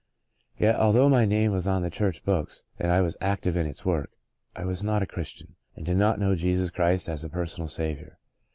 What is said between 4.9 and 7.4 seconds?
a Christian and did not know Jesus Christ as a